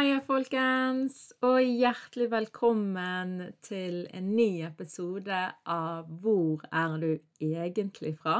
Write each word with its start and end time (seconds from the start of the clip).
Heia, 0.00 0.22
folkens, 0.24 1.16
og 1.44 1.58
hjertelig 1.60 2.30
velkommen 2.32 3.34
til 3.60 4.06
en 4.16 4.30
ny 4.32 4.62
episode 4.64 5.40
av 5.68 6.06
Hvor 6.22 6.62
er 6.72 6.94
du 7.02 7.10
egentlig 7.44 8.14
fra? 8.16 8.38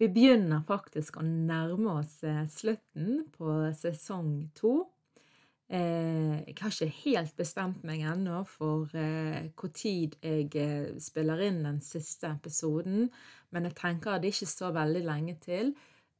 Vi 0.00 0.08
begynner 0.08 0.64
faktisk 0.64 1.18
å 1.20 1.26
nærme 1.26 1.98
oss 1.98 2.16
eh, 2.24 2.46
slutten 2.48 3.26
på 3.36 3.58
sesong 3.76 4.32
to. 4.56 4.72
Eh, 5.68 6.40
jeg 6.46 6.56
har 6.62 6.72
ikke 6.72 6.92
helt 7.02 7.36
bestemt 7.36 7.84
meg 7.84 8.08
ennå 8.14 8.40
for 8.48 8.88
eh, 8.96 9.52
hvor 9.52 9.74
tid 9.76 10.16
jeg 10.24 10.96
spiller 10.96 11.44
inn 11.44 11.60
den 11.68 11.84
siste 11.84 12.32
episoden, 12.32 13.10
men 13.52 13.68
jeg 13.68 13.82
tenker 13.82 14.16
at 14.16 14.24
det 14.24 14.32
ikke 14.32 14.54
står 14.54 14.78
veldig 14.80 15.04
lenge 15.12 15.36
til. 15.44 15.76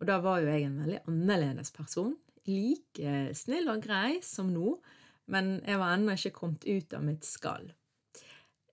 Og 0.00 0.08
da 0.08 0.16
var 0.24 0.40
jo 0.40 0.48
jeg 0.48 0.64
en 0.66 0.80
veldig 0.80 1.02
annerledes 1.10 1.72
person. 1.76 2.14
Like 2.48 3.34
snill 3.36 3.68
og 3.68 3.84
grei 3.84 4.20
som 4.24 4.48
nå, 4.52 4.78
men 5.30 5.58
jeg 5.60 5.78
var 5.78 5.94
ennå 5.94 6.16
ikke 6.16 6.38
kommet 6.38 6.64
ut 6.66 6.96
av 6.96 7.04
mitt 7.06 7.28
skall. 7.28 7.68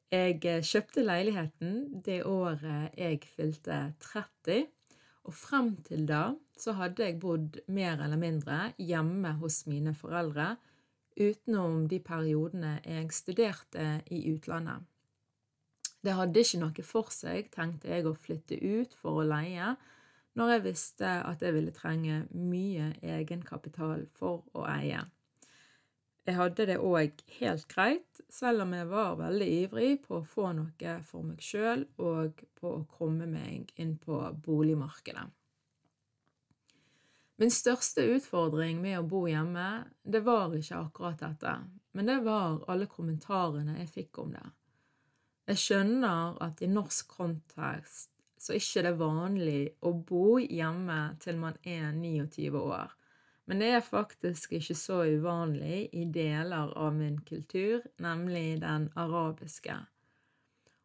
Jeg 0.07 0.39
eh, 0.47 0.63
kjøpte 0.63 1.03
leiligheten 1.03 2.01
det 2.05 2.21
året 2.23 2.95
jeg 2.95 3.19
fylte 3.27 3.79
30, 3.99 4.69
og 5.27 5.35
frem 5.35 5.73
til 5.83 6.05
da 6.07 6.29
så 6.57 6.77
hadde 6.79 7.03
jeg 7.03 7.19
bodd 7.19 7.59
mer 7.67 7.99
eller 7.99 8.19
mindre 8.21 8.71
hjemme 8.79 9.35
hos 9.41 9.65
mine 9.67 9.91
foreldre, 9.97 10.53
utenom 11.17 11.89
de 11.91 11.99
periodene 11.99 12.77
jeg 12.85 13.11
studerte 13.11 13.89
i 14.13 14.21
utlandet. 14.31 14.85
Det 16.05 16.15
hadde 16.15 16.39
ikke 16.39 16.61
noe 16.61 16.87
for 16.87 17.11
seg, 17.11 17.49
tenkte 17.51 17.91
jeg, 17.91 18.05
å 18.07 18.15
flytte 18.15 18.55
ut 18.63 18.95
for 18.95 19.19
å 19.19 19.27
leie, 19.27 19.73
når 20.37 20.51
jeg 20.53 20.65
visste 20.67 21.11
at 21.25 21.41
jeg 21.41 21.55
ville 21.55 21.73
trenge 21.73 22.23
mye 22.37 22.91
egenkapital 23.01 24.05
for 24.17 24.45
å 24.53 24.67
eie. 24.69 25.01
Jeg 26.27 26.35
hadde 26.35 26.65
det 26.67 26.75
òg 26.83 27.21
helt 27.37 27.65
greit, 27.71 28.21
selv 28.29 28.65
om 28.65 28.73
jeg 28.75 28.89
var 28.89 29.15
veldig 29.15 29.47
ivrig 29.61 29.91
på 30.03 30.19
å 30.19 30.27
få 30.27 30.51
noe 30.57 30.97
for 31.07 31.23
meg 31.23 31.41
sjøl 31.41 31.85
og 32.03 32.43
på 32.59 32.73
å 32.81 32.85
komme 32.91 33.29
meg 33.31 33.71
inn 33.79 33.95
på 34.01 34.19
boligmarkedet. 34.43 35.23
Min 37.37 37.53
største 37.53 38.03
utfordring 38.17 38.81
med 38.81 38.97
å 38.99 39.07
bo 39.07 39.23
hjemme, 39.29 39.85
det 40.03 40.23
var 40.25 40.53
ikke 40.57 40.81
akkurat 40.81 41.21
dette, 41.21 41.53
men 41.93 42.09
det 42.09 42.17
var 42.25 42.63
alle 42.67 42.89
kommentarene 42.91 43.77
jeg 43.79 43.93
fikk 43.93 44.21
om 44.25 44.35
det. 44.35 44.45
Jeg 45.47 45.63
skjønner 45.63 46.41
at 46.43 46.59
i 46.65 46.67
norsk 46.67 47.13
kontekst 47.13 48.16
så 48.41 48.55
ikke 48.57 48.83
det 48.85 48.93
er 48.93 49.01
vanlig 49.01 49.59
å 49.85 49.91
bo 49.97 50.37
hjemme 50.39 50.99
til 51.23 51.39
man 51.41 51.57
er 51.63 51.91
29 51.95 52.53
år. 52.59 52.93
Men 53.47 53.61
det 53.63 53.69
er 53.77 53.85
faktisk 53.85 54.57
ikke 54.57 54.75
så 54.75 55.03
uvanlig 55.07 55.87
i 55.95 56.03
deler 56.11 56.73
av 56.75 56.95
min 56.97 57.21
kultur, 57.27 57.85
nemlig 58.03 58.59
den 58.63 58.89
arabiske. 58.99 59.77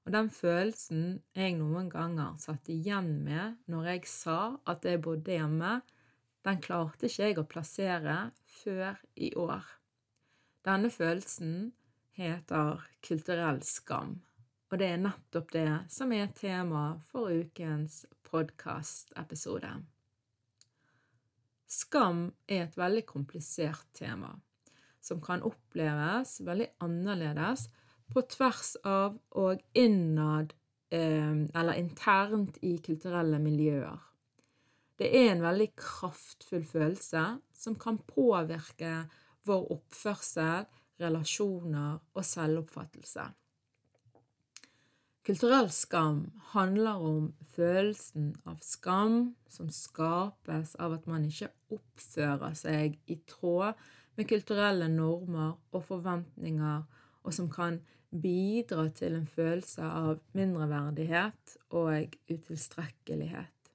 Og 0.07 0.15
den 0.15 0.31
følelsen 0.35 1.03
jeg 1.39 1.57
noen 1.59 1.89
ganger 1.91 2.39
satt 2.43 2.71
igjen 2.71 3.17
med 3.27 3.59
når 3.71 3.91
jeg 3.93 4.09
sa 4.11 4.39
at 4.71 4.87
jeg 4.87 5.03
bodde 5.03 5.35
hjemme, 5.35 5.81
den 6.43 6.59
klarte 6.63 7.07
ikke 7.07 7.29
jeg 7.29 7.39
å 7.39 7.47
plassere 7.47 8.17
før 8.63 8.99
i 9.15 9.31
år. 9.39 9.63
Denne 10.67 10.91
følelsen 10.95 11.73
heter 12.19 12.83
kulturell 13.03 13.63
skam. 13.67 14.21
Og 14.73 14.79
det 14.81 14.87
er 14.89 15.01
nettopp 15.05 15.51
det 15.53 15.69
som 15.93 16.13
er 16.17 16.31
tema 16.33 16.95
for 17.11 17.29
ukens 17.29 18.07
podkastepisode. 18.25 19.69
Skam 21.69 22.23
er 22.49 22.63
et 22.65 22.79
veldig 22.81 23.03
komplisert 23.05 23.85
tema, 23.93 24.31
som 24.97 25.21
kan 25.21 25.45
oppleves 25.45 26.39
veldig 26.47 26.71
annerledes 26.87 27.67
på 28.13 28.23
tvers 28.33 28.71
av 28.89 29.19
og 29.43 29.61
innad 29.77 30.57
eh, 30.89 31.45
eller 31.53 31.77
internt 31.77 32.57
i 32.65 32.79
kulturelle 32.81 33.43
miljøer. 33.45 34.01
Det 34.97 35.13
er 35.21 35.35
en 35.35 35.45
veldig 35.45 35.69
kraftfull 35.77 36.65
følelse 36.65 37.27
som 37.53 37.77
kan 37.77 38.01
påvirke 38.09 39.03
vår 39.45 39.69
oppførsel, 39.77 40.65
relasjoner 41.03 42.01
og 42.15 42.25
selvoppfattelse. 42.25 43.29
Kulturell 45.23 45.69
skam 45.71 46.33
handler 46.51 46.99
om 46.99 47.27
følelsen 47.55 48.33
av 48.43 48.57
skam 48.67 49.37
som 49.47 49.69
skapes 49.71 50.73
av 50.83 50.97
at 50.97 51.05
man 51.07 51.29
ikke 51.29 51.53
oppfører 51.77 52.57
seg 52.59 52.97
i 53.07 53.21
tråd 53.31 53.79
med 54.19 54.29
kulturelle 54.33 54.89
normer 54.91 55.55
og 55.71 55.85
forventninger, 55.87 56.83
og 57.23 57.37
som 57.39 57.47
kan 57.55 57.79
bidra 58.11 58.89
til 58.99 59.15
en 59.21 59.31
følelse 59.31 59.87
av 59.87 60.19
mindreverdighet 60.35 61.57
og 61.71 62.19
utilstrekkelighet. 62.27 63.73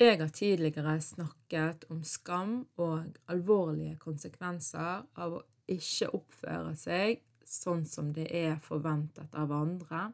Jeg 0.00 0.16
har 0.16 0.32
tidligere 0.32 0.96
snakket 1.04 1.84
om 1.92 2.00
skam 2.08 2.62
og 2.80 3.04
alvorlige 3.28 4.00
konsekvenser 4.00 5.04
av 5.12 5.42
å 5.42 5.46
ikke 5.68 6.08
oppføre 6.16 6.72
seg 6.78 7.20
sånn 7.48 7.84
som 7.88 8.12
det 8.12 8.28
er 8.34 8.58
forventet 8.64 9.34
av 9.34 9.52
andre, 9.52 10.08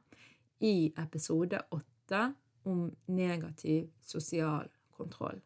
i 0.64 0.92
episode 0.96 1.58
åtte 1.74 2.20
om 2.70 2.86
negativ 3.10 3.90
sosial 4.00 4.70
kontroll. 4.94 5.40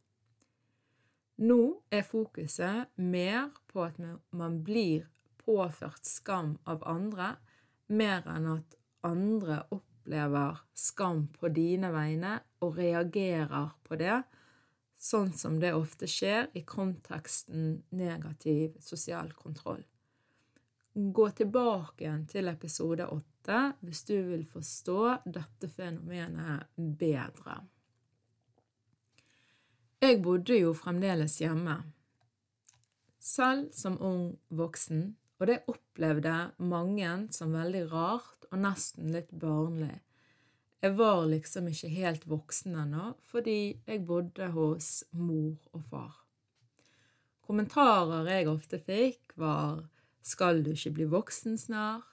Nå 1.38 1.58
er 1.94 2.04
fokuset 2.06 2.90
mer 2.98 3.50
på 3.70 3.84
at 3.86 3.98
man 4.34 4.60
blir 4.66 5.06
påført 5.42 6.06
skam 6.06 6.56
av 6.68 6.82
andre, 6.86 7.36
mer 7.88 8.26
enn 8.28 8.48
at 8.58 8.74
andre 9.06 9.60
opplever 9.74 10.58
skam 10.74 11.28
på 11.38 11.50
dine 11.54 11.92
vegne 11.94 12.38
og 12.64 12.76
reagerer 12.78 13.70
på 13.86 13.98
det, 14.00 14.18
sånn 14.98 15.30
som 15.32 15.60
det 15.62 15.76
ofte 15.78 16.08
skjer 16.10 16.50
i 16.58 16.64
konteksten 16.66 17.84
negativ 17.94 18.74
sosial 18.82 19.30
kontroll. 19.38 19.84
Gå 20.94 21.30
tilbake 21.30 22.12
til 22.30 22.48
episode 22.50 23.06
åtte 23.12 23.58
hvis 23.84 24.04
du 24.08 24.14
vil 24.30 24.46
forstå 24.48 25.00
dette 25.26 25.68
fenomenet 25.70 26.66
bedre. 26.76 27.60
Jeg 29.98 30.20
bodde 30.22 30.54
jo 30.60 30.74
fremdeles 30.78 31.40
hjemme, 31.42 31.74
selv 33.18 33.72
som 33.74 33.96
ung 33.98 34.28
voksen, 34.54 35.08
og 35.38 35.50
det 35.50 35.64
opplevde 35.70 36.34
mange 36.58 37.10
som 37.34 37.54
veldig 37.54 37.82
rart 37.90 38.46
og 38.52 38.62
nesten 38.62 39.10
litt 39.14 39.32
barnlig. 39.34 39.96
Jeg 40.78 40.94
var 40.94 41.24
liksom 41.26 41.66
ikke 41.72 41.90
helt 41.90 42.26
voksen 42.30 42.76
ennå, 42.78 43.10
fordi 43.26 43.58
jeg 43.86 44.04
bodde 44.06 44.46
hos 44.54 45.02
mor 45.18 45.58
og 45.74 45.82
far. 45.90 46.14
Kommentarer 47.42 48.28
jeg 48.30 48.46
ofte 48.50 48.78
fikk, 48.78 49.34
var 49.34 49.82
Skal 50.28 50.60
du 50.64 50.74
ikke 50.74 50.92
bli 50.98 51.08
voksen 51.08 51.56
snart? 51.56 52.04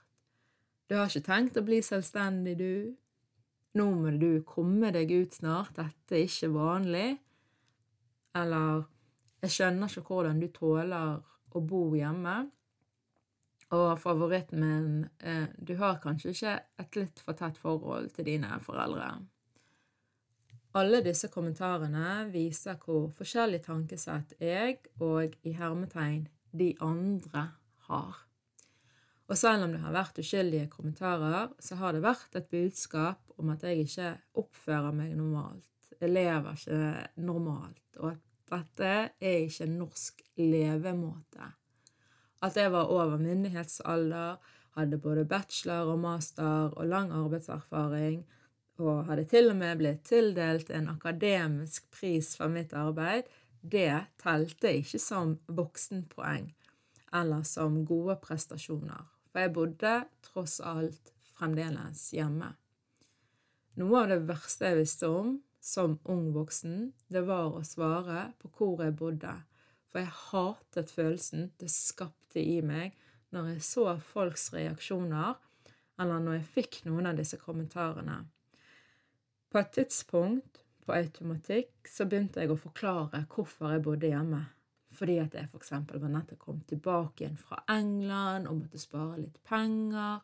Du 0.87 0.95
har 0.95 1.09
ikke 1.09 1.25
tenkt 1.25 1.57
å 1.57 1.65
bli 1.65 1.81
selvstendig, 1.83 2.55
du? 2.59 2.95
Nå 3.75 3.85
må 3.91 4.13
du 4.15 4.43
komme 4.47 4.91
deg 4.95 5.11
ut 5.11 5.33
snart, 5.35 5.73
dette 5.75 6.15
er 6.15 6.27
ikke 6.29 6.53
vanlig. 6.53 7.07
Eller 8.35 8.85
Jeg 9.43 9.51
skjønner 9.51 9.91
ikke 9.91 10.07
hvordan 10.07 10.39
du 10.41 10.47
tåler 10.49 11.19
å 11.53 11.61
bo 11.61 11.81
hjemme. 11.93 12.35
Og 13.75 13.99
favoritten 13.99 14.61
min 14.63 14.87
eh, 15.19 15.51
Du 15.57 15.75
har 15.77 15.99
kanskje 16.01 16.31
ikke 16.31 16.53
et 16.81 16.97
litt 16.97 17.19
for 17.19 17.37
tett 17.37 17.59
forhold 17.59 18.09
til 18.15 18.29
dine 18.29 18.59
foreldre. 18.63 19.09
Alle 20.79 21.03
disse 21.03 21.27
kommentarene 21.33 22.29
viser 22.31 22.79
hvor 22.81 23.11
forskjellig 23.17 23.61
tankesett 23.67 24.33
jeg 24.39 24.79
og 25.03 25.35
i 25.43 25.53
hermetegn 25.59 26.25
de 26.55 26.71
andre 26.83 27.49
har. 27.89 28.25
Og 29.25 29.37
selv 29.37 29.65
om 29.65 29.71
det 29.73 29.81
har 29.81 29.93
vært 29.95 30.19
uskyldige 30.21 30.69
kommentarer, 30.69 31.49
så 31.59 31.77
har 31.79 31.95
det 31.95 32.03
vært 32.05 32.37
et 32.37 32.49
budskap 32.51 33.39
om 33.41 33.49
at 33.53 33.63
jeg 33.65 33.87
ikke 33.87 34.11
oppfører 34.41 34.93
meg 34.95 35.15
normalt, 35.17 35.71
jeg 35.99 36.11
lever 36.11 36.59
ikke 36.59 37.23
normalt, 37.25 37.97
og 37.97 38.11
at 38.11 38.21
dette 38.51 38.91
er 39.17 39.37
ikke 39.47 39.65
en 39.65 39.79
norsk 39.79 40.21
levemåte. 40.37 41.47
At 42.45 42.59
jeg 42.59 42.71
var 42.75 42.91
over 42.93 43.17
myndighetsalder, 43.17 44.35
hadde 44.75 44.99
både 45.01 45.23
bachelor 45.25 45.93
og 45.95 46.01
master 46.03 46.75
og 46.75 46.85
lang 46.91 47.13
arbeidserfaring, 47.15 48.21
og 48.83 49.05
hadde 49.07 49.23
til 49.31 49.49
og 49.49 49.57
med 49.57 49.79
blitt 49.79 50.03
tildelt 50.05 50.69
en 50.75 50.91
akademisk 50.91 51.87
pris 51.95 52.33
for 52.37 52.51
mitt 52.51 52.75
arbeid, 52.75 53.25
det 53.65 54.03
telte 54.21 54.75
ikke 54.83 54.99
som 55.01 55.37
voksenpoeng 55.47 56.51
eller 57.15 57.43
som 57.47 57.81
gode 57.87 58.17
prestasjoner, 58.23 59.07
for 59.31 59.43
jeg 59.45 59.53
bodde 59.55 59.95
tross 60.25 60.59
alt 60.63 61.13
fremdeles 61.35 62.09
hjemme. 62.15 62.51
Noe 63.79 64.03
av 64.03 64.11
det 64.11 64.21
verste 64.27 64.71
jeg 64.71 64.81
visste 64.83 65.09
om 65.11 65.37
som 65.65 65.97
ung 66.11 66.29
voksen, 66.35 66.91
det 67.11 67.25
var 67.27 67.55
å 67.55 67.63
svare 67.65 68.29
på 68.39 68.51
hvor 68.57 68.83
jeg 68.85 68.95
bodde, 68.99 69.33
for 69.89 70.03
jeg 70.03 70.13
hatet 70.29 70.93
følelsen 70.93 71.49
det 71.59 71.71
skapte 71.73 72.43
i 72.43 72.59
meg 72.61 72.95
når 73.35 73.55
jeg 73.55 73.65
så 73.67 73.87
folks 74.13 74.51
reaksjoner, 74.53 75.35
eller 75.99 76.21
når 76.21 76.37
jeg 76.37 76.51
fikk 76.59 76.77
noen 76.85 77.09
av 77.09 77.19
disse 77.19 77.39
kommentarene. 77.41 78.21
På 79.51 79.59
et 79.59 79.73
tidspunkt, 79.75 80.61
på 80.85 80.93
automatikk, 80.93 81.87
så 81.89 82.05
begynte 82.05 82.43
jeg 82.43 82.53
å 82.53 82.59
forklare 82.59 83.23
hvorfor 83.31 83.73
jeg 83.73 83.83
bodde 83.87 84.11
hjemme. 84.11 84.43
Fordi 84.95 85.17
at 85.19 85.35
jeg 85.35 85.49
f.eks. 85.51 85.71
var 85.91 86.11
nettopp 86.11 86.39
kommet 86.39 86.67
tilbake 86.71 87.23
igjen 87.23 87.37
fra 87.39 87.61
England 87.71 88.47
og 88.47 88.61
måtte 88.61 88.79
spare 88.81 89.19
litt 89.19 89.41
penger. 89.47 90.21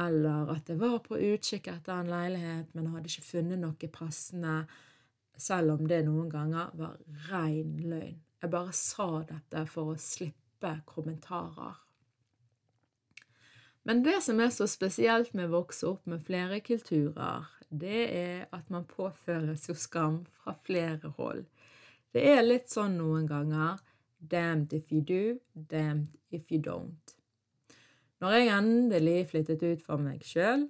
Eller 0.00 0.52
at 0.54 0.70
jeg 0.70 0.78
var 0.80 1.00
på 1.04 1.18
utkikk 1.18 1.68
etter 1.72 1.98
en 1.98 2.10
leilighet, 2.10 2.72
men 2.74 2.92
hadde 2.94 3.10
ikke 3.10 3.26
funnet 3.26 3.60
noe 3.60 3.92
passende, 3.92 4.56
selv 5.40 5.74
om 5.74 5.86
det 5.88 6.02
noen 6.06 6.28
ganger 6.30 6.72
var 6.78 6.98
rein 7.30 7.78
løgn. 7.90 8.18
Jeg 8.40 8.52
bare 8.52 8.72
sa 8.76 9.08
dette 9.28 9.66
for 9.68 9.92
å 9.92 10.00
slippe 10.00 10.72
kommentarer. 10.88 11.76
Men 13.88 14.02
det 14.04 14.20
som 14.24 14.40
er 14.40 14.52
så 14.52 14.68
spesielt 14.68 15.32
med 15.34 15.48
å 15.48 15.58
vokse 15.58 15.88
opp 15.88 16.06
med 16.08 16.24
flere 16.24 16.60
kulturer, 16.64 17.48
det 17.68 18.02
er 18.12 18.46
at 18.54 18.68
man 18.72 18.86
påføres 18.88 19.68
jo 19.68 19.76
skam 19.78 20.22
fra 20.40 20.54
flere 20.66 21.12
hold. 21.16 21.44
Det 22.12 22.24
er 22.32 22.42
litt 22.44 22.72
sånn 22.72 22.98
noen 22.98 23.28
ganger 23.30 23.78
damned 24.20 24.72
if 24.72 24.92
you 24.92 25.00
do, 25.00 25.40
damned 25.54 26.16
if 26.30 26.50
you 26.50 26.60
don't. 26.60 27.16
Når 28.20 28.30
jeg 28.30 28.58
endelig 28.58 29.28
flyttet 29.30 29.62
ut 29.64 29.82
for 29.82 29.96
meg 29.96 30.24
sjøl, 30.26 30.66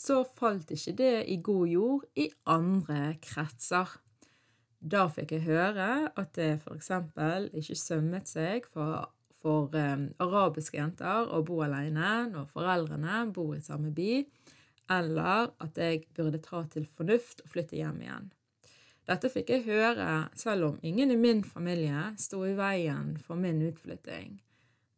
så 0.00 0.22
falt 0.36 0.70
ikke 0.72 0.94
det 0.96 1.14
i 1.32 1.36
god 1.44 1.66
jord 1.68 2.04
i 2.16 2.30
andre 2.48 3.16
kretser. 3.22 3.90
Da 4.80 5.06
fikk 5.12 5.34
jeg 5.36 5.46
høre 5.48 5.88
at 6.08 6.32
det 6.36 6.50
f.eks. 6.60 6.90
ikke 7.56 7.76
sømmet 7.80 8.28
seg 8.28 8.68
for, 8.72 9.10
for 9.42 9.72
um, 9.72 10.08
arabiske 10.22 10.78
jenter 10.78 11.28
å 11.32 11.42
bo 11.44 11.62
alene 11.64 12.30
når 12.32 12.48
foreldrene 12.52 13.24
bor 13.32 13.56
i 13.56 13.64
samme 13.64 13.92
by, 13.96 14.20
eller 14.92 15.52
at 15.64 15.80
jeg 15.80 16.04
burde 16.16 16.40
ta 16.44 16.62
til 16.70 16.86
fornuft 16.96 17.42
og 17.44 17.52
flytte 17.56 17.80
hjem 17.80 18.04
igjen. 18.04 18.28
Dette 19.06 19.30
fikk 19.30 19.52
jeg 19.54 19.66
høre 19.68 20.26
selv 20.34 20.72
om 20.72 20.78
ingen 20.82 21.12
i 21.14 21.16
min 21.20 21.44
familie 21.46 22.08
sto 22.18 22.40
i 22.42 22.56
veien 22.58 23.14
for 23.22 23.38
min 23.38 23.60
utflytting. 23.68 24.40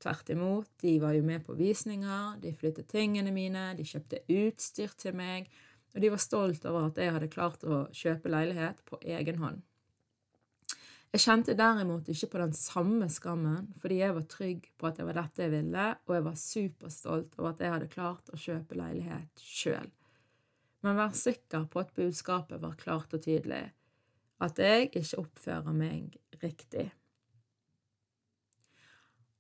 Tvert 0.01 0.31
imot, 0.33 0.69
de 0.81 0.95
var 1.03 1.13
jo 1.13 1.25
med 1.27 1.45
på 1.45 1.57
visninger, 1.59 2.39
de 2.41 2.55
flyttet 2.57 2.89
tingene 2.89 3.35
mine, 3.35 3.73
de 3.77 3.85
kjøpte 3.85 4.23
utstyr 4.31 4.95
til 4.97 5.17
meg, 5.19 5.51
og 5.93 6.01
de 6.01 6.13
var 6.15 6.23
stolt 6.23 6.65
over 6.71 6.89
at 6.89 7.01
jeg 7.03 7.13
hadde 7.13 7.33
klart 7.33 7.67
å 7.67 7.83
kjøpe 7.93 8.33
leilighet 8.33 8.81
på 8.89 9.01
egen 9.03 9.43
hånd. 9.43 9.61
Jeg 11.13 11.25
kjente 11.25 11.57
derimot 11.57 12.09
ikke 12.13 12.29
på 12.33 12.41
den 12.43 12.53
samme 12.57 13.09
skammen, 13.13 13.71
fordi 13.81 14.01
jeg 14.03 14.15
var 14.17 14.27
trygg 14.29 14.67
på 14.77 14.89
at 14.89 15.01
det 15.01 15.07
var 15.09 15.17
dette 15.17 15.45
jeg 15.45 15.53
ville, 15.53 15.87
og 16.05 16.15
jeg 16.15 16.25
var 16.27 16.43
superstolt 16.43 17.39
over 17.41 17.51
at 17.51 17.63
jeg 17.65 17.75
hadde 17.75 17.93
klart 17.93 18.33
å 18.33 18.41
kjøpe 18.41 18.77
leilighet 18.79 19.43
sjøl. 19.43 19.89
Men 20.85 21.01
vær 21.01 21.17
sikker 21.17 21.65
på 21.73 21.81
at 21.83 21.97
budskapet 21.97 22.61
var 22.63 22.77
klart 22.79 23.17
og 23.17 23.25
tydelig, 23.25 23.65
at 24.45 24.59
jeg 24.63 24.91
ikke 24.93 25.23
oppfører 25.25 25.75
meg 25.75 26.17
riktig. 26.43 26.89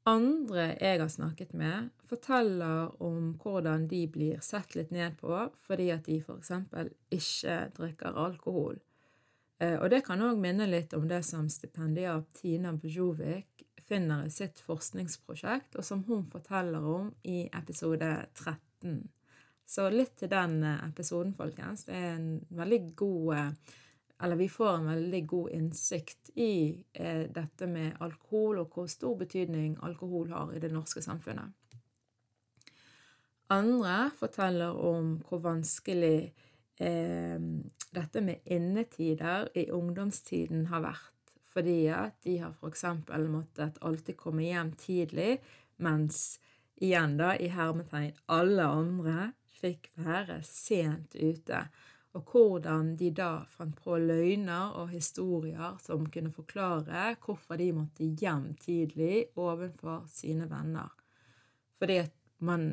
Andre 0.08 0.70
jeg 0.80 1.00
har 1.02 1.10
snakket 1.12 1.52
med, 1.52 1.90
forteller 2.08 2.94
om 3.04 3.34
hvordan 3.42 3.86
de 3.90 4.06
blir 4.08 4.40
sett 4.44 4.72
litt 4.78 4.92
ned 4.94 5.18
på 5.20 5.34
fordi 5.66 5.90
at 5.92 6.06
de 6.08 6.20
f.eks. 6.22 6.52
ikke 7.12 7.56
drikker 7.76 8.16
alkohol. 8.16 8.78
Eh, 9.60 9.76
og 9.76 9.90
det 9.92 10.04
kan 10.06 10.22
òg 10.24 10.40
minne 10.40 10.68
litt 10.70 10.94
om 10.96 11.04
det 11.10 11.20
som 11.26 11.50
stipendiat 11.52 12.30
Tina 12.40 12.72
Bujovic 12.72 13.66
finner 13.88 14.26
i 14.26 14.32
sitt 14.32 14.60
forskningsprosjekt, 14.64 15.76
og 15.76 15.84
som 15.84 16.04
hun 16.08 16.26
forteller 16.30 16.84
om 16.84 17.12
i 17.24 17.46
episode 17.56 18.10
13. 18.36 18.98
Så 19.68 19.88
litt 19.92 20.14
til 20.20 20.30
den 20.32 20.62
episoden, 20.64 21.34
folkens. 21.36 21.84
Det 21.88 21.96
er 21.96 22.14
en 22.14 22.30
veldig 22.56 22.80
god 22.96 23.36
eh, 23.36 23.76
Eller 24.22 24.36
vi 24.36 24.48
får 24.50 24.72
en 24.74 24.88
veldig 24.90 25.20
god 25.30 25.50
innsikt 25.54 26.30
i 26.34 26.84
dette 27.30 27.68
med 27.70 28.00
alkohol, 28.02 28.58
og 28.64 28.74
hvor 28.74 28.88
stor 28.90 29.14
betydning 29.20 29.76
alkohol 29.86 30.32
har 30.34 30.50
i 30.56 30.62
det 30.62 30.72
norske 30.74 31.02
samfunnet. 31.04 31.54
Andre 33.48 34.10
forteller 34.18 34.76
om 34.76 35.14
hvor 35.24 35.40
vanskelig 35.40 36.32
eh, 36.84 37.46
dette 37.96 38.20
med 38.20 38.44
innetider 38.44 39.48
i 39.56 39.70
ungdomstiden 39.72 40.66
har 40.68 40.84
vært. 40.84 41.32
Fordi 41.48 41.86
at 41.90 42.18
de 42.26 42.36
har 42.42 42.52
f.eks. 42.52 42.84
måttet 43.30 43.80
alltid 43.80 44.18
komme 44.20 44.44
hjem 44.44 44.74
tidlig, 44.78 45.38
mens 45.80 46.38
igjen 46.76 47.16
da, 47.18 47.32
i 47.34 47.48
hermetegn, 47.48 48.12
alle 48.28 48.68
andre 48.68 49.30
fikk 49.58 49.88
være 49.96 50.42
sent 50.46 51.16
ute, 51.16 51.64
og 52.18 52.32
hvordan 52.32 52.96
de 52.98 53.12
da 53.14 53.44
fant 53.52 53.76
på 53.78 53.96
løgner 54.02 54.74
og 54.80 54.90
historier 54.90 55.76
som 55.82 56.08
kunne 56.10 56.32
forklare 56.34 57.12
hvorfor 57.22 57.60
de 57.60 57.68
måtte 57.76 58.08
hjem 58.18 58.54
tidlig 58.58 59.28
overfor 59.38 60.08
sine 60.10 60.48
venner. 60.50 60.90
Fordi 61.78 62.00
at 62.02 62.14
man 62.42 62.72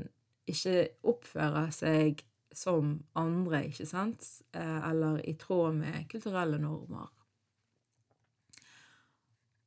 ikke 0.50 0.88
oppfører 1.06 1.70
seg 1.74 2.24
som 2.56 2.96
andre, 3.20 3.66
ikke 3.68 3.86
sant, 3.86 4.26
eh, 4.54 4.90
eller 4.90 5.20
i 5.28 5.36
tråd 5.38 5.76
med 5.76 6.08
kulturelle 6.10 6.58
normer. 6.62 7.12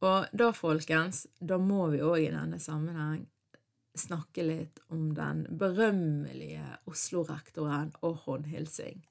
Og 0.09 0.31
da, 0.33 0.53
folkens, 0.55 1.27
da 1.39 1.59
må 1.59 1.89
vi 1.93 2.01
òg 2.07 2.23
i 2.23 2.33
denne 2.33 2.59
sammenheng 2.63 3.27
snakke 3.99 4.47
litt 4.47 4.81
om 4.95 5.11
den 5.15 5.45
berømmelige 5.59 6.79
Oslo-rektoren 6.89 7.93
og 8.07 8.23
håndhilsing. 8.25 9.03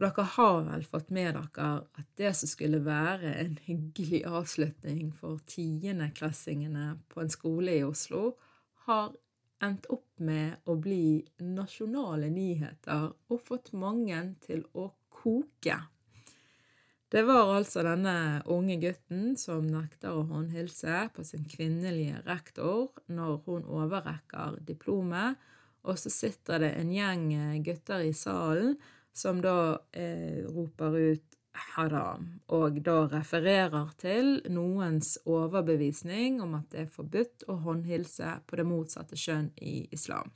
For 0.00 0.08
dere 0.08 0.30
har 0.32 0.62
vel 0.64 0.84
fått 0.88 1.10
med 1.12 1.34
dere 1.36 1.64
at 1.84 2.06
det 2.16 2.30
som 2.32 2.48
skulle 2.48 2.78
være 2.80 3.34
en 3.36 3.58
hyggelig 3.66 4.22
avslutning 4.24 5.10
for 5.12 5.42
tiendeklassingene 5.44 6.94
på 7.12 7.20
en 7.20 7.28
skole 7.28 7.74
i 7.76 7.82
Oslo, 7.84 8.30
har 8.86 9.10
endt 9.60 9.90
opp 9.92 10.22
med 10.24 10.54
å 10.64 10.78
bli 10.80 11.20
nasjonale 11.44 12.30
nyheter 12.32 13.10
og 13.12 13.42
fått 13.44 13.74
mange 13.76 14.22
til 14.46 14.62
å 14.72 14.86
koke. 15.12 15.76
Det 17.12 17.24
var 17.28 17.52
altså 17.58 17.82
denne 17.84 18.40
unge 18.48 18.78
gutten 18.80 19.34
som 19.36 19.66
nekter 19.68 20.16
å 20.16 20.22
håndhilse 20.30 21.10
på 21.12 21.26
sin 21.28 21.44
kvinnelige 21.44 22.22
rektor 22.24 22.88
når 23.12 23.42
hun 23.44 23.68
overrekker 23.68 24.62
diplomet, 24.64 25.36
og 25.84 26.00
så 26.00 26.08
sitter 26.08 26.64
det 26.64 26.72
en 26.78 26.94
gjeng 26.96 27.28
gutter 27.68 28.06
i 28.08 28.16
salen 28.16 28.78
som 29.12 29.40
da 29.42 29.80
eh, 29.92 30.42
roper 30.46 30.96
ut 30.98 31.36
haram, 31.74 32.26
og 32.46 32.78
da 32.86 33.04
refererer 33.10 33.90
til 33.98 34.36
noens 34.52 35.16
overbevisning 35.26 36.38
om 36.42 36.54
at 36.60 36.70
det 36.72 36.84
er 36.84 36.92
forbudt 36.94 37.46
å 37.50 37.58
håndhilse 37.64 38.36
på 38.46 38.60
det 38.60 38.66
motsatte 38.68 39.18
kjønn 39.18 39.50
i 39.58 39.82
islam. 39.94 40.30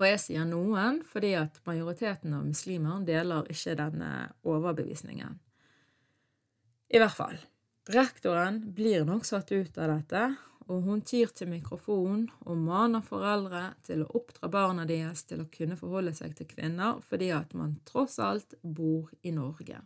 Og 0.00 0.08
jeg 0.08 0.20
sier 0.20 0.46
noen 0.48 1.00
fordi 1.06 1.36
at 1.38 1.60
majoriteten 1.68 2.34
av 2.34 2.46
muslimer 2.48 3.04
deler 3.06 3.46
ikke 3.50 3.76
denne 3.78 4.10
overbevisningen. 4.42 5.38
I 6.94 7.00
hvert 7.00 7.16
fall. 7.16 7.38
Rektoren 7.94 8.60
blir 8.74 9.04
nok 9.06 9.26
satt 9.28 9.52
ut 9.52 9.78
av 9.78 9.92
dette, 9.92 10.24
og 10.68 10.84
hun 10.86 11.02
tyr 11.04 11.32
til 11.36 11.50
mikrofonen 11.50 12.28
og 12.48 12.60
maner 12.60 13.04
foreldre 13.04 13.74
til 13.84 14.04
å 14.04 14.10
oppdra 14.16 14.48
barna 14.52 14.86
deres 14.88 15.24
til 15.28 15.42
å 15.44 15.48
kunne 15.52 15.76
forholde 15.76 16.14
seg 16.16 16.36
til 16.38 16.48
kvinner 16.48 17.02
fordi 17.08 17.30
at 17.36 17.52
man 17.58 17.76
tross 17.88 18.18
alt 18.22 18.56
bor 18.62 19.10
i 19.22 19.34
Norge. 19.34 19.82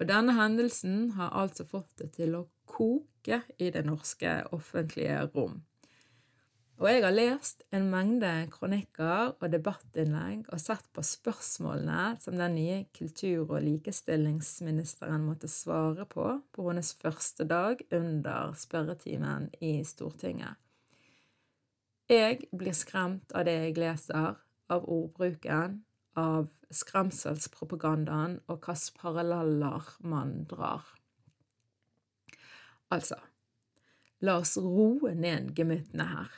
Og 0.00 0.08
denne 0.10 0.34
hendelsen 0.36 1.14
har 1.16 1.32
altså 1.44 1.64
fått 1.68 1.92
det 2.02 2.10
til 2.18 2.34
å 2.36 2.46
koke 2.68 3.42
i 3.58 3.70
det 3.72 3.84
norske 3.86 4.40
offentlige 4.52 5.22
rom. 5.34 5.62
Og 6.82 6.88
jeg 6.90 7.04
har 7.04 7.14
lest 7.14 7.60
en 7.70 7.84
mengde 7.86 8.30
kronikker 8.50 9.36
og 9.38 9.44
debattinnlegg 9.52 10.48
og 10.50 10.58
sett 10.58 10.88
på 10.90 11.04
spørsmålene 11.06 12.16
som 12.22 12.34
den 12.34 12.56
nye 12.58 12.78
kultur- 12.96 13.46
og 13.46 13.60
likestillingsministeren 13.62 15.22
måtte 15.22 15.46
svare 15.50 16.02
på 16.10 16.26
på 16.50 16.64
hennes 16.66 16.90
første 16.98 17.46
dag 17.46 17.84
under 17.94 18.56
spørretimen 18.58 19.52
i 19.62 19.76
Stortinget. 19.86 20.58
Jeg 22.10 22.42
blir 22.50 22.74
skremt 22.74 23.30
av 23.32 23.46
det 23.46 23.54
jeg 23.54 23.76
leser, 23.78 24.34
av 24.68 24.88
ordbruken, 24.90 25.78
av 26.18 26.48
skremselspropagandaen 26.74 28.40
og 28.48 28.66
hvilke 28.66 28.98
paralleller 28.98 29.92
man 30.02 30.40
drar. 30.50 30.82
Altså, 32.90 33.20
la 34.26 34.40
oss 34.42 34.56
roe 34.58 35.14
ned 35.14 35.54
gemyttene 35.54 36.08
her. 36.10 36.34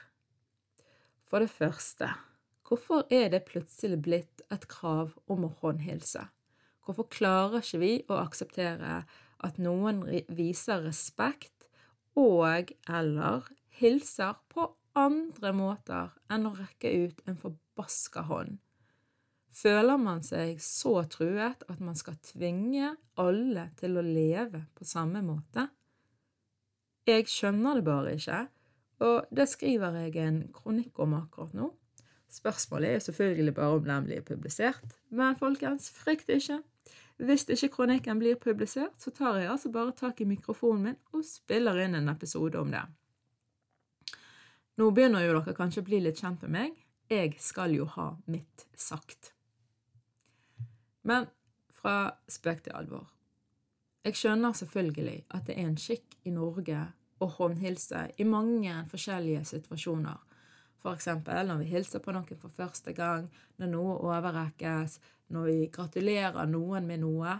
For 1.37 1.45
det 1.45 1.53
første, 1.53 2.07
hvorfor 2.65 3.03
er 3.13 3.27
det 3.29 3.43
plutselig 3.45 3.99
blitt 4.01 4.41
et 4.49 4.63
krav 4.73 5.11
om 5.29 5.43
å 5.45 5.51
håndhilse? 5.61 6.23
Hvorfor 6.81 7.05
klarer 7.13 7.61
ikke 7.61 7.81
vi 7.83 7.91
å 8.09 8.17
akseptere 8.23 9.03
at 9.45 9.59
noen 9.61 10.01
viser 10.33 10.81
respekt 10.87 11.69
og 12.17 12.73
eller 12.89 13.51
hilser 13.83 14.41
på 14.49 14.65
andre 14.97 15.53
måter 15.53 16.17
enn 16.33 16.49
å 16.49 16.55
rekke 16.57 16.95
ut 17.05 17.21
en 17.29 17.37
forbaska 17.45 18.25
hånd? 18.33 18.57
Føler 19.53 20.01
man 20.01 20.25
seg 20.25 20.57
så 20.65 21.03
truet 21.05 21.69
at 21.69 21.85
man 21.85 22.01
skal 22.01 22.17
tvinge 22.33 22.95
alle 23.21 23.69
til 23.77 24.01
å 24.01 24.09
leve 24.09 24.65
på 24.73 24.89
samme 24.89 25.21
måte? 25.21 25.69
Jeg 27.05 27.29
skjønner 27.29 27.77
det 27.77 27.91
bare 27.93 28.17
ikke, 28.17 28.47
og 29.05 29.27
det 29.35 29.49
skriver 29.51 29.99
jeg 30.01 30.17
en 30.23 30.39
kronikk 30.55 30.99
om 31.05 31.17
akkurat 31.19 31.55
nå. 31.57 31.73
Spørsmålet 32.33 32.91
er 32.91 33.05
selvfølgelig 33.05 33.55
bare 33.55 33.77
om 33.79 33.85
den 33.85 34.09
blir 34.09 34.25
publisert, 34.27 34.97
men 35.11 35.37
folkens, 35.37 35.91
frykt 35.91 36.29
ikke. 36.33 36.61
Hvis 37.17 37.47
ikke 37.49 37.71
kronikken 37.73 38.19
blir 38.21 38.37
publisert, 38.37 38.97
så 39.01 39.11
tar 39.11 39.39
jeg 39.41 39.51
altså 39.51 39.71
bare 39.73 39.93
tak 39.97 40.21
i 40.21 40.29
mikrofonen 40.29 40.83
min 40.83 40.99
og 41.13 41.25
spiller 41.25 41.79
inn 41.81 41.97
en 41.97 42.13
episode 42.13 42.61
om 42.61 42.73
det. 42.73 42.83
Nå 44.77 44.91
begynner 44.93 45.25
jo 45.25 45.39
dere 45.39 45.57
kanskje 45.57 45.81
å 45.81 45.87
bli 45.87 46.03
litt 46.05 46.21
kjent 46.21 46.43
med 46.45 46.53
meg. 46.53 46.75
Jeg 47.09 47.39
skal 47.41 47.73
jo 47.73 47.87
ha 47.95 48.11
mitt 48.29 48.67
sagt. 48.77 49.33
Men 51.07 51.31
fra 51.73 52.19
spøk 52.29 52.67
til 52.67 52.77
alvor. 52.77 53.07
Jeg 54.05 54.19
skjønner 54.19 54.53
selvfølgelig 54.53 55.23
at 55.35 55.47
det 55.49 55.57
er 55.57 55.71
en 55.71 55.81
skikk 55.81 56.19
i 56.29 56.35
Norge 56.35 56.83
å 57.21 57.29
håndhilse 57.39 58.03
i 58.21 58.27
mange 58.29 58.75
forskjellige 58.91 59.45
situasjoner. 59.53 60.23
Eksempel 60.87 61.49
når 61.49 61.65
vi 61.65 61.71
hilser 61.73 61.99
på 61.99 62.13
noen 62.15 62.39
for 62.39 62.53
første 62.55 62.93
gang, 62.95 63.25
når 63.59 63.71
noe 63.73 63.97
overrekkes, 64.07 65.01
når 65.35 65.49
vi 65.51 65.69
gratulerer 65.75 66.47
noen 66.47 66.87
med 66.87 67.03
noe. 67.03 67.33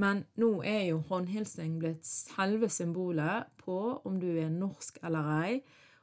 Men 0.00 0.24
nå 0.40 0.50
er 0.66 0.86
jo 0.88 1.02
håndhilsing 1.10 1.76
blitt 1.82 2.06
selve 2.08 2.70
symbolet 2.72 3.50
på 3.60 3.76
om 4.08 4.16
du 4.22 4.30
er 4.32 4.48
norsk 4.48 4.96
eller 5.04 5.28
ei, 5.42 5.58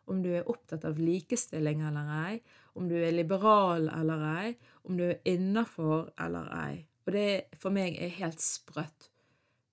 om 0.06 0.22
du 0.24 0.30
er 0.36 0.48
opptatt 0.50 0.86
av 0.88 1.00
likestilling 1.02 1.82
eller 1.88 2.14
ei, 2.28 2.38
om 2.78 2.88
du 2.88 2.96
er 3.00 3.14
liberal 3.16 3.90
eller 3.92 4.24
ei, 4.36 4.54
om 4.88 4.98
du 5.00 5.08
er 5.10 5.20
innafor 5.28 6.12
eller 6.20 6.54
ei. 6.62 6.86
Og 7.08 7.14
det 7.16 7.28
for 7.60 7.74
meg 7.74 7.98
er 8.00 8.14
helt 8.22 8.42
sprøtt. 8.44 9.10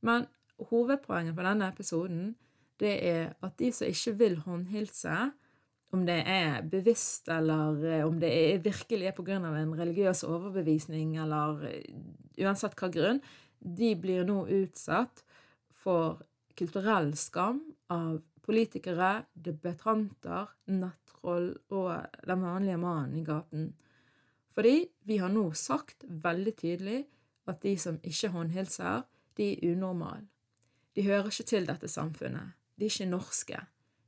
Men 0.01 0.27
hovedpoenget 0.71 1.37
på 1.37 1.47
denne 1.47 1.71
episoden 1.71 2.29
det 2.79 2.95
er 3.09 3.35
at 3.45 3.59
de 3.61 3.71
som 3.75 3.91
ikke 3.91 4.15
vil 4.21 4.39
håndhilse, 4.45 5.19
om 5.97 6.05
det 6.05 6.19
er 6.29 6.63
bevisst 6.69 7.31
eller 7.33 7.79
eh, 7.89 8.05
om 8.05 8.19
det 8.21 8.29
er 8.29 8.65
virkelig 8.65 9.09
er 9.09 9.17
pga. 9.17 9.39
en 9.41 9.75
religiøs 9.79 10.25
overbevisning 10.25 11.17
eller 11.17 11.65
eh, 11.65 11.95
uansett 12.45 12.77
hva 12.77 12.91
grunn, 12.93 13.21
de 13.59 13.95
blir 13.97 14.27
nå 14.29 14.43
utsatt 14.61 15.25
for 15.73 16.21
kulturell 16.59 17.15
skam 17.17 17.63
av 17.89 18.21
politikere, 18.45 19.25
debattanter, 19.33 20.49
nettroll 20.67 21.53
og 21.71 21.93
den 22.27 22.45
vanlige 22.45 22.81
mannen 22.81 23.19
i 23.21 23.25
gaten. 23.25 23.69
Fordi 24.57 24.89
vi 25.07 25.19
har 25.21 25.33
nå 25.33 25.51
sagt 25.55 26.05
veldig 26.09 26.55
tydelig 26.57 27.03
at 27.49 27.63
de 27.63 27.77
som 27.81 28.01
ikke 28.03 28.33
håndhilser, 28.35 29.05
de 29.39 29.53
er 29.55 29.73
unormale. 29.73 30.27
De 30.97 31.05
hører 31.07 31.31
ikke 31.31 31.47
til 31.47 31.69
dette 31.69 31.89
samfunnet. 31.89 32.58
De 32.79 32.87
er 32.87 32.93
ikke 32.93 33.11
norske. 33.11 33.59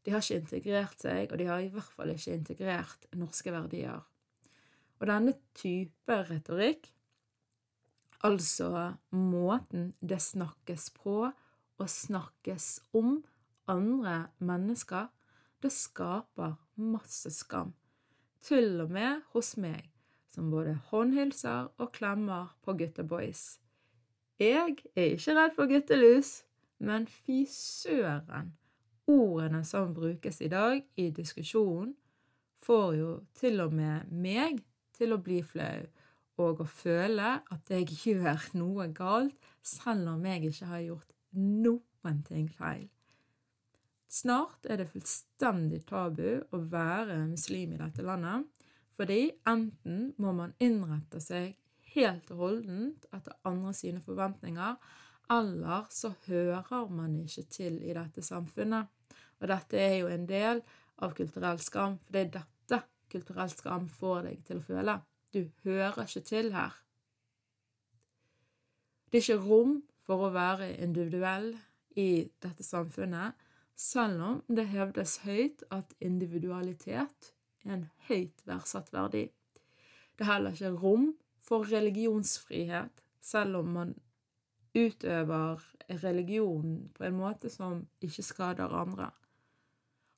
De 0.04 0.12
har 0.14 0.22
ikke 0.22 0.40
integrert 0.40 1.02
seg, 1.02 1.32
og 1.32 1.38
de 1.40 1.46
har 1.48 1.60
i 1.60 1.68
hvert 1.72 1.92
fall 1.96 2.12
ikke 2.14 2.36
integrert 2.38 3.06
norske 3.18 3.52
verdier. 3.52 4.00
Og 5.00 5.08
denne 5.08 5.34
type 5.56 6.16
retorikk, 6.28 6.86
altså 8.24 8.92
måten 9.16 9.90
det 10.00 10.20
snakkes 10.22 10.90
på 10.96 11.16
og 11.80 11.88
snakkes 11.88 12.68
om 12.94 13.18
andre 13.70 14.28
mennesker, 14.38 15.08
det 15.60 15.72
skaper 15.72 16.54
masse 16.76 17.32
skam. 17.32 17.74
Til 18.40 18.80
og 18.84 18.92
med 18.92 19.20
hos 19.34 19.56
meg, 19.60 19.90
som 20.32 20.52
både 20.52 20.78
håndhilser 20.92 21.72
og 21.76 21.90
klemmer 21.92 22.54
på 22.64 22.76
gutteboys. 22.78 23.58
Jeg 24.40 24.78
er 24.96 25.12
ikke 25.12 25.36
redd 25.36 25.58
for 25.58 25.68
guttelus, 25.68 26.38
men 26.78 27.04
fy 27.06 27.42
søren 27.52 28.54
ordene 29.10 29.64
som 29.66 29.94
brukes 29.94 30.40
i 30.40 30.50
dag 30.52 30.80
i 30.96 31.10
diskusjonen, 31.14 31.94
får 32.60 32.94
jo 32.98 33.12
til 33.34 33.60
og 33.64 33.72
med 33.74 34.10
meg 34.12 34.60
til 34.96 35.14
å 35.14 35.20
bli 35.24 35.40
flau 35.46 35.86
og 36.40 36.62
å 36.62 36.66
føle 36.68 37.34
at 37.52 37.72
jeg 37.72 37.88
gjør 38.04 38.46
noe 38.56 38.86
galt, 38.96 39.36
selv 39.60 40.14
om 40.14 40.24
jeg 40.24 40.48
ikke 40.48 40.70
har 40.70 40.84
gjort 40.86 41.14
noen 41.36 42.22
ting 42.26 42.48
feil. 42.48 42.86
Snart 44.10 44.66
er 44.66 44.80
det 44.80 44.88
fullstendig 44.90 45.84
tabu 45.86 46.40
å 46.50 46.62
være 46.72 47.20
muslim 47.28 47.76
i 47.76 47.80
dette 47.80 48.02
landet, 48.02 48.48
fordi 48.98 49.30
enten 49.48 50.10
må 50.20 50.32
man 50.36 50.56
innrette 50.60 51.20
seg 51.22 51.54
helt 51.94 52.32
og 52.34 52.42
holdent 52.44 53.06
etter 53.14 53.36
andre 53.48 53.74
sine 53.76 54.02
forventninger, 54.02 54.80
eller 55.30 55.86
så 55.94 56.10
hører 56.26 56.90
man 56.90 57.20
ikke 57.22 57.46
til 57.54 57.78
i 57.86 57.94
dette 57.94 58.24
samfunnet. 58.26 58.88
Og 59.40 59.48
dette 59.48 59.80
er 59.80 59.96
jo 60.02 60.10
en 60.12 60.26
del 60.28 60.62
av 61.00 61.14
kulturell 61.16 61.60
skam, 61.64 61.98
for 62.04 62.16
det 62.16 62.26
er 62.26 62.32
dette 62.40 62.82
kulturell 63.10 63.50
skam 63.52 63.88
får 63.90 64.28
deg 64.28 64.44
til 64.46 64.60
å 64.60 64.66
føle. 64.66 64.96
Du 65.32 65.44
hører 65.64 66.04
ikke 66.04 66.24
til 66.26 66.52
her. 66.54 66.76
Det 69.10 69.18
er 69.18 69.24
ikke 69.24 69.46
rom 69.48 69.80
for 70.06 70.26
å 70.26 70.34
være 70.34 70.74
individuell 70.82 71.52
i 71.98 72.28
dette 72.42 72.66
samfunnet, 72.66 73.34
selv 73.74 74.22
om 74.22 74.40
det 74.46 74.68
hevdes 74.70 75.20
høyt 75.24 75.64
at 75.72 75.94
individualitet 76.04 77.32
er 77.64 77.74
en 77.74 77.86
høyt 78.08 78.42
verdsatt 78.46 78.92
verdi. 78.92 79.24
Det 80.14 80.26
er 80.26 80.32
heller 80.34 80.54
ikke 80.54 80.74
rom 80.82 81.06
for 81.40 81.64
religionsfrihet, 81.64 83.02
selv 83.20 83.62
om 83.62 83.72
man 83.78 83.94
utøver 84.76 85.64
religion 86.04 86.76
på 86.94 87.04
en 87.08 87.16
måte 87.18 87.50
som 87.50 87.86
ikke 88.04 88.22
skader 88.22 88.76
andre. 88.76 89.10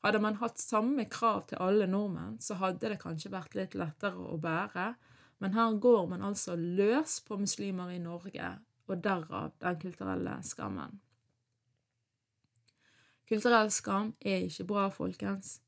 Hadde 0.02 0.18
man 0.18 0.40
hatt 0.40 0.58
samme 0.58 1.04
krav 1.06 1.44
til 1.46 1.60
alle 1.62 1.86
nordmenn, 1.86 2.40
så 2.42 2.56
hadde 2.58 2.90
det 2.90 2.98
kanskje 3.02 3.30
vært 3.30 3.54
litt 3.54 3.76
lettere 3.78 4.18
å 4.18 4.38
bære, 4.42 4.88
men 5.38 5.54
her 5.54 5.78
går 5.78 6.08
man 6.10 6.24
altså 6.26 6.56
løs 6.58 7.20
på 7.26 7.38
muslimer 7.38 7.92
i 7.94 8.00
Norge, 8.02 8.50
og 8.90 9.02
derav 9.02 9.52
den 9.62 9.78
kulturelle 9.78 10.36
skammen. 10.46 10.98
Kulturell 13.30 13.70
skam 13.70 14.10
er 14.20 14.42
ikke 14.48 14.66
bra, 14.68 14.88
folkens, 14.90 15.60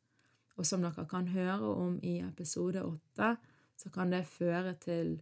og 0.58 0.66
som 0.66 0.82
dere 0.82 1.06
kan 1.10 1.30
høre 1.30 1.70
om 1.70 1.94
i 2.02 2.18
episode 2.26 2.82
åtte, 2.82 3.36
så 3.78 3.90
kan 3.94 4.10
det 4.10 4.26
føre 4.26 4.74
til 4.82 5.16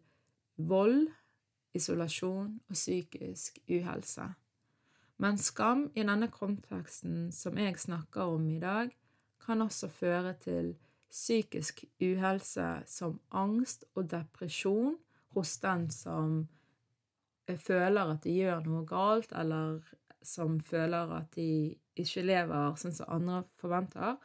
vold, 0.57 1.07
isolasjon 1.73 2.59
og 2.69 2.77
psykisk 2.77 3.61
uhelse. 3.69 4.27
Men 5.23 5.39
skam 5.39 5.87
i 5.95 6.05
denne 6.05 6.29
konteksten 6.33 7.31
som 7.33 7.57
jeg 7.61 7.79
snakker 7.81 8.35
om 8.35 8.49
i 8.51 8.59
dag, 8.61 8.93
kan 9.47 9.63
også 9.65 9.89
føre 9.93 10.35
til 10.41 10.75
psykisk 11.13 11.85
uhelse 12.01 12.69
som 12.89 13.19
angst 13.31 13.85
og 13.95 14.09
depresjon 14.11 14.97
hos 15.37 15.59
den 15.61 15.91
som 15.93 16.47
føler 17.61 18.15
at 18.15 18.23
de 18.25 18.33
gjør 18.39 18.65
noe 18.65 18.87
galt, 18.89 19.33
eller 19.37 19.83
som 20.25 20.61
føler 20.65 21.13
at 21.19 21.35
de 21.37 21.75
ikke 21.99 22.25
lever 22.25 22.77
sånn 22.81 22.95
som 22.97 23.11
andre 23.13 23.43
forventer, 23.59 24.17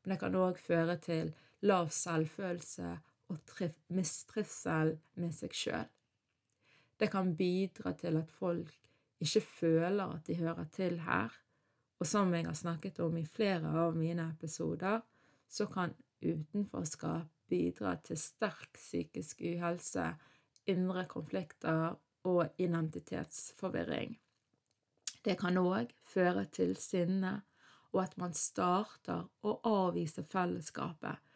men 0.00 0.14
det 0.14 0.20
kan 0.22 0.38
òg 0.38 0.60
føre 0.62 0.96
til 1.02 1.32
lav 1.66 1.90
selvfølelse 1.92 2.94
og 3.30 3.64
mistrivsel 3.94 4.94
med 5.20 5.34
seg 5.36 5.56
sjøl. 5.56 5.88
Det 7.00 7.08
kan 7.12 7.34
bidra 7.36 7.92
til 7.96 8.16
at 8.20 8.32
folk 8.32 8.72
ikke 9.20 9.42
føler 9.44 10.16
at 10.16 10.26
de 10.26 10.38
hører 10.40 10.66
til 10.72 10.98
her, 11.04 11.32
og 12.00 12.08
som 12.08 12.32
jeg 12.34 12.46
har 12.46 12.56
snakket 12.56 13.00
om 13.04 13.16
i 13.20 13.26
flere 13.28 13.70
av 13.84 13.96
mine 13.96 14.30
episoder, 14.32 15.02
så 15.48 15.66
kan 15.68 15.92
utenforskap 16.20 17.28
bidra 17.50 17.96
til 18.04 18.16
sterk 18.18 18.72
psykisk 18.78 19.42
uhelse, 19.44 20.06
indre 20.70 21.04
konflikter 21.10 21.98
og 22.24 22.60
identitetsforvirring. 22.60 24.16
Det 25.24 25.36
kan 25.40 25.58
òg 25.60 25.90
føre 26.08 26.46
til 26.52 26.76
sinne, 26.80 27.40
og 27.92 28.04
at 28.04 28.16
man 28.16 28.32
starter 28.32 29.26
å 29.42 29.58
avvise 29.66 30.24
fellesskapet 30.24 31.26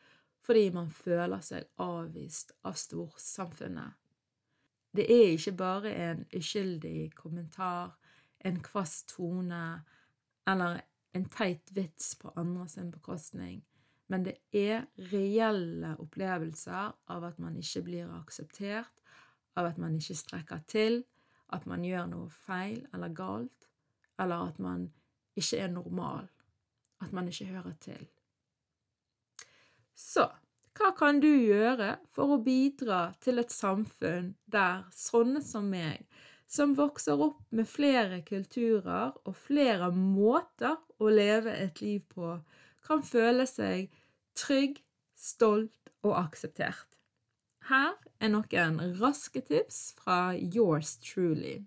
fordi 0.44 0.68
man 0.74 0.90
føler 0.92 1.40
seg 1.40 1.64
avvist 1.80 2.50
av 2.68 2.76
storsamfunnet. 2.76 3.94
Det 4.92 5.06
er 5.08 5.30
ikke 5.32 5.54
bare 5.56 5.92
en 6.10 6.20
uskyldig 6.36 7.14
kommentar, 7.16 7.94
en 8.44 8.60
kvass 8.62 9.06
tone 9.08 9.62
eller 10.46 10.82
en 11.14 11.24
teit 11.30 11.70
vits 11.72 12.14
på 12.18 12.32
andre 12.36 12.68
sin 12.68 12.90
bekostning, 12.90 13.62
men 14.06 14.26
det 14.26 14.36
er 14.52 14.84
reelle 15.12 15.94
opplevelser 16.02 16.92
av 17.10 17.24
at 17.24 17.38
man 17.40 17.56
ikke 17.56 17.84
blir 17.86 18.10
akseptert, 18.18 18.92
av 19.56 19.70
at 19.70 19.78
man 19.78 19.96
ikke 19.96 20.18
strekker 20.18 20.64
til, 20.68 21.04
at 21.54 21.66
man 21.70 21.84
gjør 21.86 22.08
noe 22.10 22.30
feil 22.44 22.82
eller 22.94 23.14
galt, 23.14 23.68
eller 24.20 24.50
at 24.50 24.58
man 24.62 24.88
ikke 25.38 25.60
er 25.62 25.70
normal, 25.70 26.28
at 27.02 27.12
man 27.12 27.28
ikke 27.30 27.50
hører 27.52 27.76
til. 27.80 28.08
Så 29.94 30.26
hva 30.74 30.90
kan 30.98 31.20
du 31.22 31.30
gjøre 31.30 31.92
for 32.14 32.34
å 32.34 32.42
bidra 32.42 33.12
til 33.22 33.38
et 33.38 33.52
samfunn 33.54 34.32
der 34.50 34.82
sånne 34.94 35.42
som 35.44 35.68
meg, 35.70 36.02
som 36.50 36.74
vokser 36.78 37.20
opp 37.20 37.40
med 37.50 37.68
flere 37.68 38.20
kulturer 38.26 39.14
og 39.24 39.36
flere 39.46 39.90
måter 39.94 40.76
å 41.00 41.10
leve 41.10 41.54
et 41.56 41.80
liv 41.82 42.02
på, 42.14 42.36
kan 42.84 43.02
føle 43.02 43.46
seg 43.48 43.90
trygg, 44.38 44.80
stolt 45.16 45.92
og 46.04 46.18
akseptert? 46.20 46.88
Her 47.70 47.94
er 48.20 48.32
noen 48.34 48.80
raske 49.00 49.40
tips 49.40 49.94
fra 49.96 50.34
yours 50.36 50.98
truly. 51.00 51.62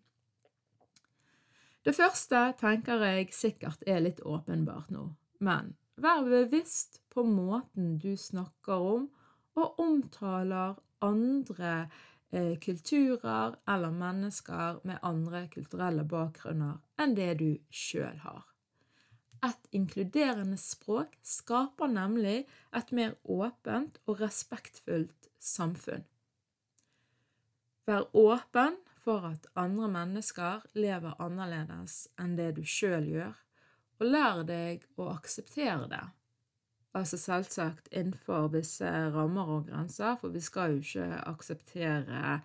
Det 1.87 1.95
første 1.95 2.41
tenker 2.59 3.01
jeg 3.07 3.31
sikkert 3.33 3.85
er 3.87 4.03
litt 4.03 4.19
åpenbart 4.21 4.91
nå, 4.93 5.07
men 5.39 5.73
vær 5.97 6.25
bevisst 6.27 6.99
på 7.09 7.23
måten 7.25 7.95
du 8.03 8.11
snakker 8.19 8.83
om 8.91 9.07
og 9.57 9.79
omtaler 9.81 10.75
andre 11.01 11.87
kulturer 12.31 13.55
eller 13.67 13.91
mennesker 13.91 14.79
med 14.83 14.99
andre 15.01 15.47
kulturelle 15.53 16.03
bakgrunner 16.03 16.79
enn 16.99 17.15
det 17.15 17.33
du 17.39 17.49
sjøl 17.71 18.19
har. 18.23 18.43
Et 19.45 19.69
inkluderende 19.71 20.57
språk 20.57 21.13
skaper 21.23 21.87
nemlig 21.87 22.47
et 22.75 22.91
mer 22.91 23.15
åpent 23.23 23.99
og 24.05 24.21
respektfullt 24.21 25.29
samfunn. 25.39 26.03
Vær 27.87 28.09
åpen 28.17 28.75
for 29.05 29.29
at 29.29 29.47
andre 29.55 29.87
mennesker 29.87 30.65
lever 30.75 31.15
annerledes 31.23 32.07
enn 32.19 32.35
det 32.35 32.55
du 32.57 32.63
sjøl 32.67 33.07
gjør, 33.07 33.37
og 34.01 34.09
lær 34.11 34.41
deg 34.49 34.83
å 34.99 35.07
akseptere 35.13 35.87
det. 35.93 36.03
Altså 36.97 37.17
selvsagt 37.21 37.91
innenfor 37.91 38.47
visse 38.55 38.89
rammer 39.13 39.51
og 39.53 39.67
grenser, 39.69 40.15
for 40.17 40.33
vi 40.33 40.41
skal 40.41 40.73
jo 40.73 40.81
ikke 40.81 41.21
akseptere 41.29 42.39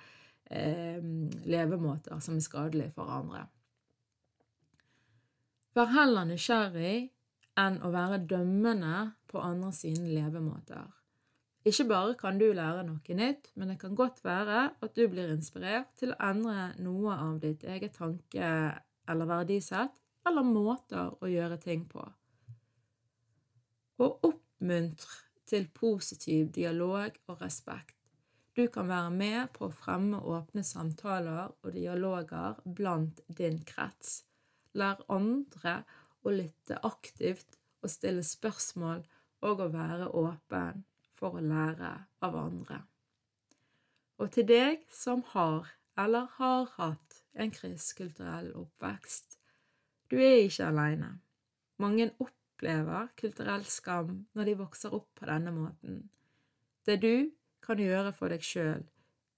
eh, 0.50 1.00
levemåter 1.48 2.20
som 2.20 2.36
er 2.36 2.44
skadelige 2.44 2.92
for 2.92 3.08
andre. 3.08 3.46
Vær 5.72 5.88
heller 5.94 6.28
nysgjerrig 6.28 6.96
enn 7.60 7.78
å 7.80 7.92
være 7.94 8.20
dømmende 8.28 8.96
på 9.32 9.40
andre 9.40 9.72
sine 9.72 10.10
levemåter. 10.12 10.90
Ikke 11.64 11.86
bare 11.88 12.14
kan 12.18 12.40
du 12.40 12.48
lære 12.52 12.82
noe 12.84 13.16
nytt, 13.16 13.52
men 13.54 13.70
det 13.70 13.78
kan 13.80 13.94
godt 13.96 14.20
være 14.24 14.72
at 14.82 14.96
du 14.98 15.06
blir 15.08 15.30
inspirert 15.32 15.92
til 15.96 16.12
å 16.12 16.20
endre 16.28 16.72
noe 16.82 17.14
av 17.14 17.38
ditt 17.40 17.64
eget 17.64 17.94
tanke- 17.96 18.80
eller 19.08 19.30
verdisett, 19.30 19.94
eller 20.26 20.42
måter 20.46 21.14
å 21.22 21.30
gjøre 21.30 21.58
ting 21.62 21.86
på. 21.88 22.02
Og 24.02 24.32
oppmuntre 24.62 25.10
til 25.46 25.66
positiv 25.74 26.52
dialog 26.54 27.10
og 27.26 27.40
respekt. 27.42 27.96
Du 28.56 28.66
kan 28.68 28.88
være 28.88 29.10
med 29.10 29.48
på 29.56 29.66
å 29.66 29.74
fremme 29.74 30.20
åpne 30.20 30.62
samtaler 30.62 31.50
og 31.62 31.72
dialoger 31.74 32.60
blant 32.64 33.20
din 33.26 33.58
krets. 33.64 34.22
Lær 34.74 35.02
andre 35.08 35.82
å 36.22 36.30
lytte 36.30 36.78
aktivt 36.84 37.58
og 37.82 37.90
stille 37.90 38.22
spørsmål 38.22 39.02
og 39.42 39.60
å 39.60 39.68
være 39.72 40.08
åpen 40.14 40.84
for 41.18 41.36
å 41.36 41.42
lære 41.42 41.92
av 42.22 42.36
andre. 42.36 42.82
Og 44.20 44.30
til 44.30 44.46
deg 44.46 44.84
som 44.92 45.24
har 45.32 45.72
eller 45.98 46.28
har 46.38 46.68
hatt 46.76 47.22
en 47.34 47.50
kristkulturell 47.50 48.52
oppvekst, 48.54 49.38
du 50.08 50.20
er 50.20 50.44
ikke 50.44 50.68
alene. 50.68 51.16
Mange 51.80 52.12
opplever 52.62 53.08
kulturell 53.18 53.64
skam 53.66 54.10
når 54.36 54.46
de 54.46 54.52
vokser 54.60 54.94
opp 54.94 55.08
på 55.18 55.26
denne 55.26 55.50
måten. 55.50 56.04
Det 56.86 57.00
du 57.02 57.32
kan 57.62 57.78
gjøre 57.78 58.12
for 58.14 58.30
deg 58.30 58.44
sjøl, 58.46 58.84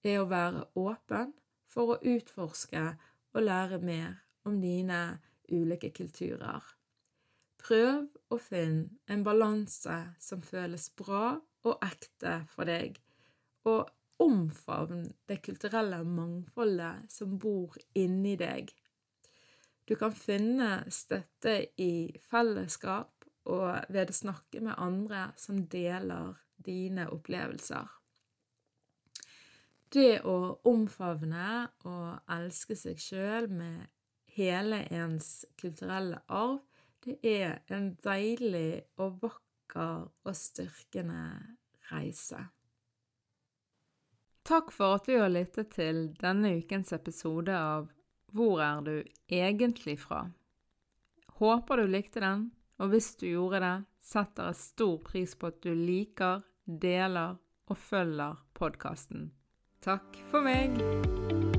er 0.05 0.19
å 0.21 0.29
være 0.29 0.67
åpen 0.77 1.33
for 1.65 1.95
å 1.95 2.01
utforske 2.05 2.83
og 3.33 3.41
lære 3.41 3.79
mer 3.81 4.19
om 4.45 4.59
dine 4.61 5.17
ulike 5.49 5.89
kulturer. 5.89 6.61
Prøv 7.57 8.05
å 8.29 8.37
finne 8.37 8.93
en 9.09 9.25
balanse 9.25 9.97
som 10.21 10.45
føles 10.45 10.91
bra 10.93 11.39
og 11.65 11.81
ekte 11.81 12.43
for 12.53 12.69
deg, 12.69 12.99
og 13.65 13.89
omfavn 14.21 15.01
det 15.25 15.41
kulturelle 15.41 16.03
mangfoldet 16.05 17.09
som 17.09 17.39
bor 17.41 17.73
inni 17.97 18.37
deg. 18.37 18.69
Du 19.89 19.97
kan 19.97 20.13
finne 20.13 20.85
støtte 20.93 21.57
i 21.81 22.13
fellesskap 22.29 23.14
og 23.45 23.85
ved 23.93 24.11
å 24.11 24.17
snakke 24.17 24.61
med 24.65 24.79
andre 24.81 25.29
som 25.39 25.61
deler 25.69 26.33
dine 26.65 27.07
opplevelser. 27.13 27.87
Det 29.93 30.21
å 30.27 30.37
omfavne 30.67 31.49
og 31.87 32.31
elske 32.35 32.75
seg 32.75 32.99
sjøl 32.99 33.47
med 33.53 33.85
hele 34.35 34.81
ens 34.91 35.45
kulturelle 35.59 36.19
arv, 36.27 36.59
det 37.05 37.19
er 37.21 37.61
en 37.71 37.93
deilig 38.03 38.81
og 38.97 39.21
vakker 39.21 40.07
og 40.09 40.35
styrkende 40.35 41.21
reise. 41.91 42.41
Takk 44.45 44.73
for 44.73 44.97
at 44.97 45.07
du 45.09 45.15
har 45.17 45.31
lyttet 45.31 45.71
til 45.73 46.09
denne 46.21 46.57
ukens 46.59 46.91
episode 46.93 47.53
av 47.53 47.87
Hvor 48.35 48.59
er 48.61 48.81
du 48.85 48.95
egentlig 49.31 49.95
fra? 50.01 50.25
Håper 51.39 51.81
du 51.81 51.87
likte 51.89 52.21
den, 52.21 52.49
og 52.79 52.91
hvis 52.91 53.13
du 53.19 53.27
gjorde 53.29 53.61
det, 53.63 53.75
setter 54.03 54.51
jeg 54.51 54.61
stor 54.61 54.95
pris 55.05 55.35
på 55.39 55.51
at 55.51 55.61
du 55.63 55.71
liker, 55.73 56.43
deler 56.65 57.39
og 57.65 57.77
følger 57.77 58.41
podkasten. 58.57 59.29
Takk 59.85 60.17
for 60.31 60.45
meg! 60.45 61.54